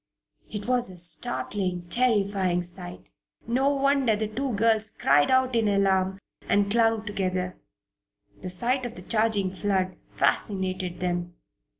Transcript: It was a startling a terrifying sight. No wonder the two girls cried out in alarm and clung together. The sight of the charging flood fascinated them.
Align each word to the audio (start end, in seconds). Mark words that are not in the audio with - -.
It 0.51 0.67
was 0.67 0.89
a 0.89 0.97
startling 0.97 1.83
a 1.85 1.89
terrifying 1.91 2.63
sight. 2.63 3.11
No 3.45 3.69
wonder 3.69 4.15
the 4.15 4.27
two 4.27 4.53
girls 4.55 4.89
cried 4.89 5.29
out 5.29 5.55
in 5.55 5.67
alarm 5.67 6.17
and 6.49 6.71
clung 6.71 7.05
together. 7.05 7.55
The 8.41 8.49
sight 8.49 8.83
of 8.83 8.95
the 8.95 9.03
charging 9.03 9.53
flood 9.55 9.95
fascinated 10.17 11.01
them. 11.01 11.35